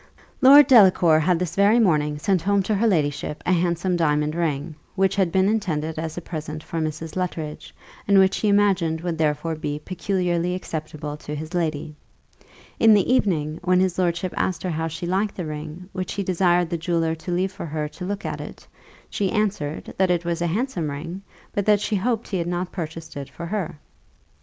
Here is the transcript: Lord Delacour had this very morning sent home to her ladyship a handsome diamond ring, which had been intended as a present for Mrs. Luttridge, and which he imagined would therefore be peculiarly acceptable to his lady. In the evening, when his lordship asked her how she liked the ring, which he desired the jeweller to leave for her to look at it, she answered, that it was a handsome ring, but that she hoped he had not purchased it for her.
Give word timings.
Lord 0.41 0.65
Delacour 0.65 1.19
had 1.19 1.37
this 1.37 1.55
very 1.55 1.77
morning 1.77 2.17
sent 2.17 2.41
home 2.41 2.63
to 2.63 2.73
her 2.73 2.87
ladyship 2.87 3.43
a 3.45 3.51
handsome 3.53 3.95
diamond 3.95 4.33
ring, 4.33 4.73
which 4.95 5.15
had 5.15 5.31
been 5.31 5.47
intended 5.47 5.99
as 5.99 6.17
a 6.17 6.21
present 6.21 6.63
for 6.63 6.79
Mrs. 6.79 7.15
Luttridge, 7.15 7.71
and 8.07 8.17
which 8.17 8.37
he 8.37 8.47
imagined 8.47 9.01
would 9.01 9.19
therefore 9.19 9.53
be 9.53 9.77
peculiarly 9.77 10.55
acceptable 10.55 11.17
to 11.17 11.35
his 11.35 11.53
lady. 11.53 11.93
In 12.79 12.95
the 12.95 13.13
evening, 13.13 13.59
when 13.63 13.79
his 13.79 13.99
lordship 13.99 14.33
asked 14.37 14.63
her 14.63 14.71
how 14.71 14.87
she 14.87 15.05
liked 15.05 15.35
the 15.35 15.45
ring, 15.45 15.87
which 15.93 16.13
he 16.13 16.23
desired 16.23 16.71
the 16.71 16.79
jeweller 16.79 17.13
to 17.13 17.31
leave 17.31 17.51
for 17.51 17.67
her 17.67 17.87
to 17.89 18.03
look 18.03 18.25
at 18.25 18.41
it, 18.41 18.65
she 19.07 19.31
answered, 19.31 19.93
that 19.99 20.09
it 20.09 20.25
was 20.25 20.41
a 20.41 20.47
handsome 20.47 20.89
ring, 20.89 21.21
but 21.53 21.67
that 21.67 21.79
she 21.79 21.95
hoped 21.97 22.27
he 22.27 22.39
had 22.39 22.47
not 22.47 22.71
purchased 22.71 23.15
it 23.15 23.29
for 23.29 23.45
her. 23.45 23.77